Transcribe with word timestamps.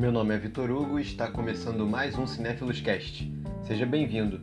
Meu 0.00 0.10
nome 0.10 0.34
é 0.34 0.38
Vitor 0.38 0.70
Hugo 0.70 0.98
e 0.98 1.02
está 1.02 1.30
começando 1.30 1.86
mais 1.86 2.16
um 2.16 2.26
Cinéfilos 2.26 2.80
Cast. 2.80 3.30
Seja 3.62 3.84
bem-vindo. 3.84 4.40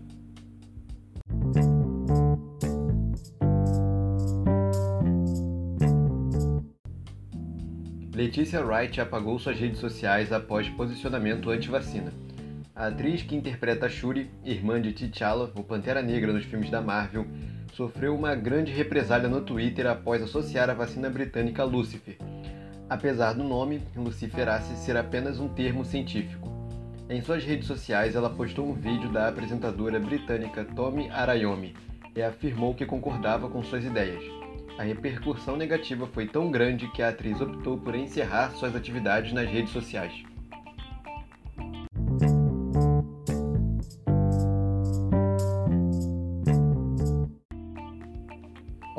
Letícia 8.13 8.63
Wright 8.63 9.01
apagou 9.01 9.39
suas 9.39 9.59
redes 9.59 9.79
sociais 9.79 10.31
após 10.31 10.69
posicionamento 10.69 11.49
anti-vacina. 11.49 12.13
A 12.75 12.85
atriz 12.85 13.23
que 13.23 13.35
interpreta 13.35 13.89
Shuri, 13.89 14.29
irmã 14.45 14.79
de 14.79 14.93
T'Challa, 14.93 15.51
o 15.55 15.63
Pantera 15.63 16.03
Negra 16.03 16.31
nos 16.31 16.45
filmes 16.45 16.69
da 16.69 16.81
Marvel, 16.81 17.25
sofreu 17.73 18.13
uma 18.13 18.35
grande 18.35 18.71
represália 18.71 19.27
no 19.27 19.41
Twitter 19.41 19.87
após 19.87 20.21
associar 20.21 20.69
a 20.69 20.75
vacina 20.75 21.09
britânica 21.09 21.63
a 21.63 21.65
Lucifer, 21.65 22.15
Apesar 22.89 23.33
do 23.33 23.43
nome, 23.43 23.81
luciferace 23.95 24.75
ser 24.77 24.95
apenas 24.95 25.39
um 25.39 25.49
termo 25.49 25.83
científico. 25.83 26.47
Em 27.09 27.21
suas 27.21 27.43
redes 27.43 27.67
sociais, 27.67 28.15
ela 28.15 28.29
postou 28.29 28.65
um 28.65 28.73
vídeo 28.73 29.09
da 29.11 29.27
apresentadora 29.27 29.99
britânica 29.99 30.63
Tommy 30.63 31.09
Arayomi 31.09 31.75
e 32.15 32.21
afirmou 32.21 32.73
que 32.73 32.85
concordava 32.85 33.49
com 33.49 33.61
suas 33.61 33.83
ideias. 33.83 34.23
A 34.77 34.83
repercussão 34.83 35.57
negativa 35.57 36.07
foi 36.07 36.27
tão 36.27 36.49
grande 36.49 36.89
que 36.91 37.01
a 37.01 37.09
atriz 37.09 37.41
optou 37.41 37.77
por 37.77 37.95
encerrar 37.95 38.51
suas 38.51 38.75
atividades 38.75 39.33
nas 39.33 39.49
redes 39.49 39.71
sociais. 39.71 40.13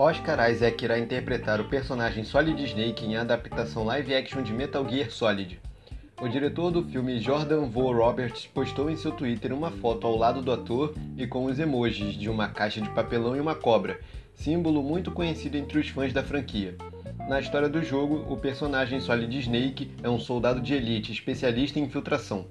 Oscar 0.00 0.48
Isaac 0.48 0.84
irá 0.84 0.96
interpretar 0.96 1.60
o 1.60 1.64
personagem 1.64 2.22
Solid 2.22 2.62
Snake 2.62 3.04
em 3.04 3.16
adaptação 3.16 3.82
live 3.82 4.14
action 4.14 4.44
de 4.44 4.52
Metal 4.52 4.88
Gear 4.88 5.10
Solid. 5.10 5.58
O 6.22 6.28
diretor 6.28 6.70
do 6.70 6.84
filme 6.84 7.18
Jordan 7.18 7.66
Vo 7.66 7.92
Roberts 7.92 8.46
postou 8.46 8.88
em 8.88 8.94
seu 8.94 9.10
Twitter 9.10 9.52
uma 9.52 9.72
foto 9.72 10.06
ao 10.06 10.16
lado 10.16 10.40
do 10.40 10.52
ator 10.52 10.94
e 11.16 11.27
com 11.27 11.46
os 11.46 11.58
emojis 11.58 12.14
de 12.14 12.30
uma 12.30 12.46
caixa 12.46 12.80
de 12.80 12.88
papelão 12.90 13.34
e 13.34 13.40
uma 13.40 13.56
cobra, 13.56 13.98
símbolo 14.36 14.84
muito 14.84 15.10
conhecido 15.10 15.56
entre 15.56 15.80
os 15.80 15.88
fãs 15.88 16.12
da 16.12 16.22
franquia. 16.22 16.77
Na 17.28 17.40
história 17.40 17.68
do 17.68 17.83
jogo, 17.83 18.24
o 18.33 18.36
personagem 18.36 19.00
Solid 19.00 19.36
Snake 19.36 19.90
é 20.00 20.08
um 20.08 20.20
soldado 20.20 20.60
de 20.60 20.74
elite 20.74 21.10
especialista 21.10 21.80
em 21.80 21.83
infiltração. 21.83 22.46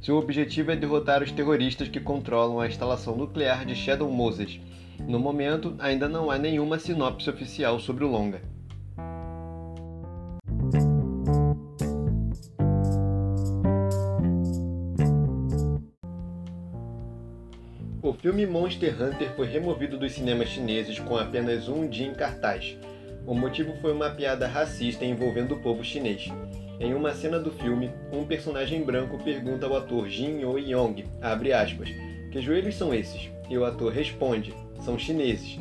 Seu 0.00 0.18
objetivo 0.18 0.70
é 0.70 0.76
derrotar 0.76 1.20
os 1.20 1.32
terroristas 1.32 1.88
que 1.88 1.98
controlam 1.98 2.60
a 2.60 2.68
instalação 2.68 3.16
nuclear 3.16 3.66
de 3.66 3.74
Shadow 3.74 4.08
Moses 4.08 4.60
no 5.00 5.18
momento, 5.18 5.74
ainda 5.78 6.08
não 6.08 6.30
há 6.30 6.38
nenhuma 6.38 6.78
sinopse 6.78 7.28
oficial 7.28 7.78
sobre 7.80 8.04
o 8.04 8.08
longa. 8.08 8.40
O 18.02 18.12
filme 18.12 18.46
Monster 18.46 19.00
Hunter 19.00 19.34
foi 19.34 19.46
removido 19.46 19.98
dos 19.98 20.12
cinemas 20.12 20.48
chineses 20.48 20.98
com 20.98 21.16
apenas 21.16 21.68
um 21.68 21.88
dia 21.88 22.06
em 22.06 22.14
cartaz. 22.14 22.76
O 23.26 23.34
motivo 23.34 23.74
foi 23.80 23.92
uma 23.92 24.10
piada 24.10 24.46
racista 24.46 25.04
envolvendo 25.04 25.54
o 25.54 25.60
povo 25.60 25.84
chinês. 25.84 26.28
Em 26.80 26.94
uma 26.94 27.14
cena 27.14 27.38
do 27.38 27.52
filme, 27.52 27.90
um 28.12 28.24
personagem 28.24 28.82
branco 28.82 29.16
pergunta 29.22 29.66
ao 29.66 29.76
ator 29.76 30.08
Jin 30.08 30.40
Yo-yong, 30.40 31.04
abre 31.20 31.52
aspas, 31.52 31.88
que 32.32 32.40
joelhos 32.40 32.76
são 32.76 32.94
esses? 32.94 33.30
E 33.50 33.58
o 33.58 33.64
ator 33.64 33.92
responde, 33.92 34.54
são 34.80 34.98
chineses. 34.98 35.58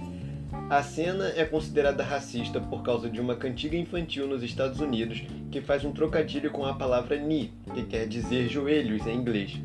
A 0.70 0.82
cena 0.82 1.34
é 1.36 1.44
considerada 1.44 2.02
racista 2.02 2.62
por 2.62 2.82
causa 2.82 3.10
de 3.10 3.20
uma 3.20 3.36
cantiga 3.36 3.76
infantil 3.76 4.26
nos 4.26 4.42
Estados 4.42 4.80
Unidos 4.80 5.22
que 5.52 5.60
faz 5.60 5.84
um 5.84 5.92
trocadilho 5.92 6.50
com 6.50 6.66
a 6.66 6.74
palavra 6.74 7.18
ni, 7.18 7.52
que 7.74 7.84
quer 7.84 8.08
dizer 8.08 8.48
joelhos 8.48 9.06
em 9.06 9.18
inglês. 9.18 9.60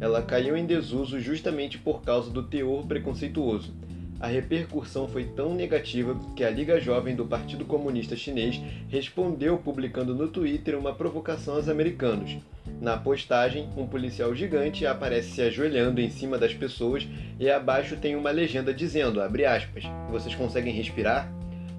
Ela 0.00 0.22
caiu 0.22 0.56
em 0.56 0.64
desuso 0.64 1.20
justamente 1.20 1.76
por 1.76 2.00
causa 2.00 2.30
do 2.30 2.42
teor 2.42 2.86
preconceituoso. 2.86 3.74
A 4.18 4.26
repercussão 4.26 5.06
foi 5.06 5.24
tão 5.24 5.54
negativa 5.54 6.18
que 6.34 6.42
a 6.42 6.48
Liga 6.48 6.80
Jovem 6.80 7.14
do 7.14 7.26
Partido 7.26 7.66
Comunista 7.66 8.16
Chinês 8.16 8.58
respondeu 8.88 9.58
publicando 9.58 10.14
no 10.14 10.28
Twitter 10.28 10.78
uma 10.78 10.94
provocação 10.94 11.56
aos 11.56 11.68
americanos. 11.68 12.38
Na 12.80 12.96
postagem, 12.96 13.70
um 13.76 13.86
policial 13.86 14.34
gigante 14.34 14.86
aparece 14.86 15.30
se 15.30 15.42
ajoelhando 15.42 16.00
em 16.00 16.10
cima 16.10 16.36
das 16.36 16.52
pessoas 16.52 17.08
e 17.40 17.50
abaixo 17.50 17.96
tem 17.96 18.14
uma 18.14 18.30
legenda 18.30 18.72
dizendo, 18.72 19.20
aspas, 19.20 19.84
vocês 20.10 20.34
conseguem 20.34 20.74
respirar? 20.74 21.32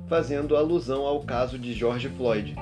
Fazendo 0.08 0.56
alusão 0.56 1.06
ao 1.06 1.22
caso 1.22 1.60
de 1.60 1.74
George 1.74 2.10
Floyd. 2.10 2.56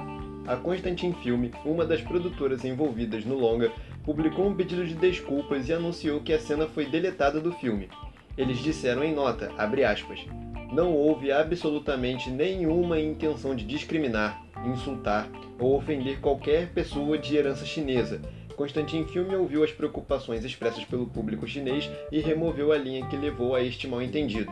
A 0.46 0.56
Constantin 0.58 1.14
Film, 1.24 1.50
uma 1.64 1.86
das 1.86 2.02
produtoras 2.02 2.66
envolvidas 2.66 3.24
no 3.24 3.36
longa, 3.36 3.72
publicou 4.04 4.48
um 4.48 4.56
pedido 4.56 4.86
de 4.86 4.94
desculpas 4.94 5.70
e 5.70 5.74
anunciou 5.74 6.20
que 6.20 6.34
a 6.34 6.40
cena 6.40 6.68
foi 6.68 6.86
deletada 6.86 7.40
do 7.40 7.54
filme. 7.54 7.90
Eles 8.38 8.60
disseram 8.60 9.04
em 9.04 9.16
nota, 9.16 9.50
aspas, 9.58 10.20
não 10.74 10.92
houve 10.92 11.32
absolutamente 11.32 12.30
nenhuma 12.30 13.00
intenção 13.00 13.56
de 13.56 13.64
discriminar, 13.64 14.45
insultar 14.70 15.30
ou 15.60 15.78
ofender 15.78 16.20
qualquer 16.20 16.70
pessoa 16.70 17.18
de 17.18 17.36
herança 17.36 17.66
chinesa. 17.66 18.22
Constantin 18.56 19.04
Filme 19.06 19.36
ouviu 19.36 19.64
as 19.64 19.72
preocupações 19.72 20.44
expressas 20.46 20.86
pelo 20.86 21.08
público 21.08 21.48
chinês 21.48 21.90
e 22.12 22.20
removeu 22.22 22.72
a 22.72 22.78
linha 22.78 23.06
que 23.08 23.18
levou 23.18 23.54
a 23.54 23.62
este 23.62 23.88
mal-entendido. 23.88 24.52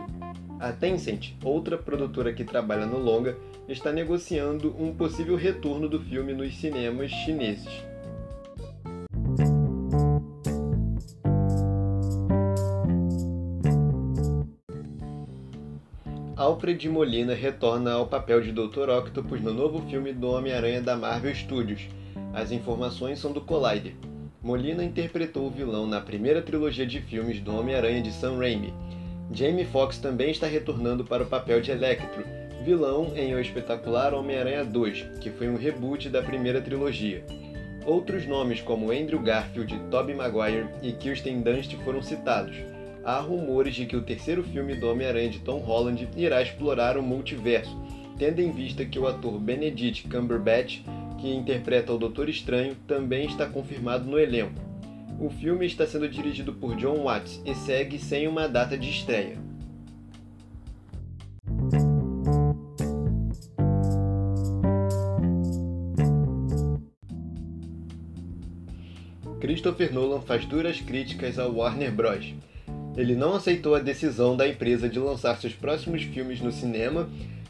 A 0.59 0.71
Tencent, 0.71 1.33
outra 1.43 1.77
produtora 1.77 2.33
que 2.33 2.43
trabalha 2.43 2.85
no 2.85 2.97
longa, 2.97 3.37
está 3.67 3.91
negociando 3.91 4.75
um 4.79 4.93
possível 4.93 5.35
retorno 5.35 5.89
do 5.89 5.99
filme 5.99 6.33
nos 6.33 6.55
cinemas 6.57 7.11
chineses. 7.11 7.92
Alfred 16.43 16.89
Molina 16.89 17.33
retorna 17.33 17.93
ao 17.93 18.05
papel 18.05 18.41
de 18.41 18.51
Dr. 18.51 18.89
Octopus 18.89 19.39
no 19.39 19.53
novo 19.53 19.81
filme 19.89 20.11
do 20.11 20.29
Homem-Aranha 20.29 20.81
da 20.81 20.93
Marvel 20.93 21.33
Studios. 21.33 21.87
As 22.33 22.51
informações 22.51 23.19
são 23.19 23.31
do 23.31 23.39
Collider. 23.39 23.93
Molina 24.41 24.83
interpretou 24.83 25.47
o 25.47 25.49
vilão 25.49 25.87
na 25.87 26.01
primeira 26.01 26.41
trilogia 26.41 26.85
de 26.85 26.99
filmes 26.99 27.39
do 27.39 27.57
Homem-Aranha 27.57 28.01
de 28.01 28.11
Sam 28.11 28.39
Raimi. 28.39 28.73
Jamie 29.31 29.63
Foxx 29.63 29.99
também 29.99 30.31
está 30.31 30.45
retornando 30.45 31.05
para 31.05 31.23
o 31.23 31.27
papel 31.27 31.61
de 31.61 31.71
Electro, 31.71 32.25
vilão 32.65 33.13
em 33.15 33.33
O 33.33 33.39
Espetacular 33.39 34.13
Homem-Aranha 34.13 34.65
2, 34.65 35.19
que 35.21 35.29
foi 35.29 35.47
um 35.47 35.55
reboot 35.55 36.09
da 36.09 36.21
primeira 36.21 36.59
trilogia. 36.59 37.23
Outros 37.85 38.27
nomes 38.27 38.59
como 38.59 38.91
Andrew 38.91 39.21
Garfield, 39.21 39.79
Tobey 39.89 40.13
Maguire 40.13 40.67
e 40.81 40.91
Kirsten 40.91 41.41
Dunst 41.41 41.73
foram 41.85 42.01
citados 42.01 42.72
há 43.03 43.19
rumores 43.19 43.75
de 43.75 43.85
que 43.85 43.95
o 43.95 44.01
terceiro 44.01 44.43
filme 44.43 44.75
do 44.75 44.89
Homem-Aranha 44.89 45.29
de 45.29 45.39
Tom 45.39 45.57
Holland 45.57 46.07
irá 46.15 46.41
explorar 46.41 46.97
o 46.97 47.03
multiverso, 47.03 47.77
tendo 48.17 48.39
em 48.39 48.51
vista 48.51 48.85
que 48.85 48.97
o 48.97 49.07
ator 49.07 49.37
Benedict 49.39 50.07
Cumberbatch, 50.07 50.81
que 51.19 51.33
interpreta 51.33 51.93
o 51.93 51.97
Doutor 51.97 52.29
Estranho, 52.29 52.75
também 52.87 53.25
está 53.25 53.45
confirmado 53.45 54.05
no 54.05 54.19
elenco. 54.19 54.61
O 55.19 55.29
filme 55.29 55.65
está 55.65 55.85
sendo 55.85 56.07
dirigido 56.07 56.53
por 56.53 56.75
John 56.75 57.03
Watts 57.03 57.41
e 57.45 57.53
segue 57.53 57.99
sem 57.99 58.27
uma 58.27 58.47
data 58.47 58.77
de 58.77 58.89
estreia. 58.89 59.37
Christopher 69.39 69.93
Nolan 69.93 70.21
faz 70.21 70.45
duras 70.45 70.79
críticas 70.79 71.37
ao 71.37 71.53
Warner 71.53 71.91
Bros 71.91 72.33
ele 72.95 73.15
não 73.15 73.33
aceitou 73.33 73.75
a 73.75 73.79
decisão 73.79 74.37
da 74.37 74.47
empresa 74.47 74.87
de 74.87 74.99
lançar 74.99 75.37
seus 75.37 75.53
próximos 75.53 76.03
filmes 76.03 76.39
no 76.41 76.51
cinema 76.51 77.09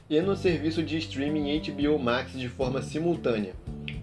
e 0.10 0.20
no 0.22 0.36
serviço 0.36 0.84
de 0.84 0.98
streaming 0.98 1.60
HBO 1.60 2.00
Max 2.00 2.34
de 2.34 2.48
forma 2.48 2.82
simultânea. 2.82 3.54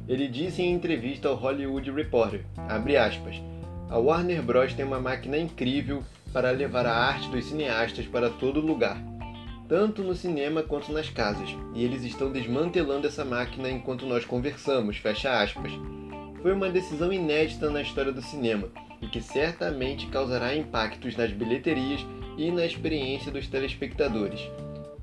Ele 0.09 0.29
disse 0.29 0.61
em 0.61 0.73
entrevista 0.73 1.29
ao 1.29 1.37
Hollywood 1.37 1.91
Reporter, 1.91 2.45
aspas, 2.57 3.41
a 3.89 3.99
Warner 3.99 4.43
Bros. 4.43 4.75
tem 4.75 4.85
uma 4.85 5.01
máquina 5.01 5.39
incrível 5.39 6.03
para 6.33 6.51
levar 6.51 6.87
a 6.87 6.95
arte 6.95 7.29
dos 7.29 7.45
cineastas 7.45 8.07
para 8.07 8.29
todo 8.29 8.61
lugar, 8.61 9.01
tanto 9.69 10.03
no 10.03 10.15
cinema 10.15 10.63
quanto 10.63 10.93
nas 10.93 11.09
casas, 11.09 11.49
e 11.75 11.85
eles 11.85 12.03
estão 12.03 12.31
desmantelando 12.31 13.07
essa 13.07 13.25
máquina 13.25 13.71
enquanto 13.71 14.05
nós 14.05 14.25
conversamos, 14.25 14.97
fecha 14.97 15.41
aspas. 15.41 15.73
Foi 16.43 16.53
uma 16.53 16.71
decisão 16.71 17.13
inédita 17.13 17.69
na 17.71 17.83
história 17.83 18.13
do 18.13 18.23
cinema, 18.23 18.69
e 19.03 19.07
que 19.07 19.21
certamente 19.21 20.07
causará 20.07 20.55
impactos 20.55 21.15
nas 21.17 21.31
bilheterias 21.31 22.01
e 22.39 22.51
na 22.51 22.65
experiência 22.65 23.31
dos 23.31 23.47
telespectadores. 23.47 24.41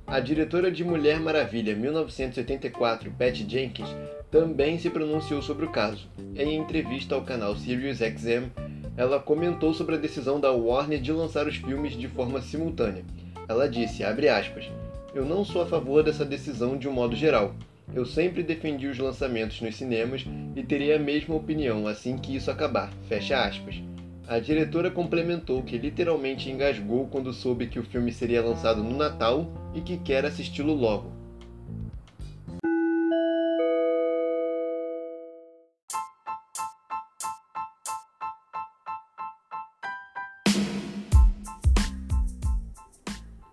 A 0.07 0.19
diretora 0.19 0.71
de 0.71 0.83
Mulher 0.83 1.19
Maravilha 1.19 1.75
1984, 1.75 3.11
Patty 3.11 3.45
Jenkins, 3.47 3.89
também 4.31 4.79
se 4.79 4.89
pronunciou 4.89 5.41
sobre 5.41 5.65
o 5.65 5.69
caso. 5.69 6.07
Em 6.35 6.55
entrevista 6.55 7.13
ao 7.13 7.21
canal 7.21 7.55
SiriusXM, 7.55 8.49
ela 8.95 9.19
comentou 9.19 9.73
sobre 9.73 9.95
a 9.95 9.99
decisão 9.99 10.39
da 10.39 10.51
Warner 10.51 10.99
de 10.99 11.11
lançar 11.11 11.45
os 11.45 11.57
filmes 11.57 11.93
de 11.93 12.07
forma 12.07 12.41
simultânea. 12.41 13.05
Ela 13.47 13.69
disse, 13.69 14.03
aspas, 14.03 14.65
Eu 15.13 15.23
não 15.23 15.45
sou 15.45 15.61
a 15.61 15.67
favor 15.67 16.01
dessa 16.03 16.25
decisão 16.25 16.77
de 16.77 16.87
um 16.87 16.93
modo 16.93 17.15
geral. 17.15 17.53
Eu 17.93 18.05
sempre 18.05 18.43
defendi 18.43 18.85
os 18.85 18.97
lançamentos 18.97 19.61
nos 19.61 19.75
cinemas 19.75 20.25
e 20.55 20.61
teria 20.61 20.97
a 20.97 20.99
mesma 20.99 21.35
opinião 21.35 21.87
assim 21.87 22.17
que 22.17 22.35
isso 22.35 22.51
acabar. 22.51 22.91
Fecha 23.07 23.43
aspas. 23.43 23.81
A 24.27 24.39
diretora 24.39 24.91
complementou 24.91 25.63
que 25.63 25.77
literalmente 25.77 26.49
engasgou 26.49 27.07
quando 27.07 27.31
soube 27.31 27.67
que 27.67 27.79
o 27.79 27.83
filme 27.83 28.11
seria 28.11 28.43
lançado 28.43 28.83
no 28.83 28.95
Natal 28.95 29.47
e 29.73 29.79
que 29.79 29.97
quer 29.97 30.25
assisti-lo 30.25 30.73
logo. 30.73 31.13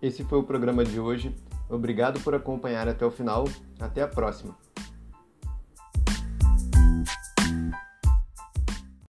Esse 0.01 0.23
foi 0.25 0.37
o 0.37 0.43
programa 0.43 0.83
de 0.83 0.99
hoje. 0.99 1.33
Obrigado 1.69 2.19
por 2.21 2.35
acompanhar 2.35 2.87
até 2.87 3.05
o 3.05 3.11
final. 3.11 3.45
Até 3.79 4.01
a 4.01 4.07
próxima. 4.07 4.64